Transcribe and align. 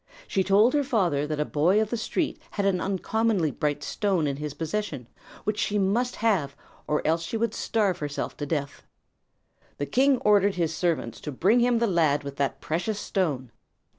She 0.27 0.43
told 0.43 0.73
her 0.73 0.83
father 0.83 1.27
that 1.27 1.39
a 1.39 1.45
boy 1.45 1.79
of 1.79 1.91
the 1.91 1.95
street 1.95 2.41
had 2.49 2.65
an 2.65 2.81
uncommonly 2.81 3.51
bright 3.51 3.83
stone 3.83 4.25
in 4.25 4.37
his 4.37 4.55
possession 4.55 5.05
which 5.43 5.59
she 5.59 5.77
must 5.77 6.15
have 6.15 6.55
or 6.87 7.05
else 7.05 7.21
she 7.21 7.37
would 7.37 7.53
starve 7.53 7.99
herself 7.99 8.35
to 8.37 8.47
death. 8.47 8.81
The 9.77 9.85
king 9.85 10.17
ordered 10.21 10.55
his 10.55 10.75
servants 10.75 11.21
to 11.21 11.31
bring 11.31 11.59
to 11.59 11.65
him 11.65 11.77
the 11.77 11.85
lad 11.85 12.23
with 12.23 12.37
that 12.37 12.61
precious 12.61 12.99
stone. 12.99 13.51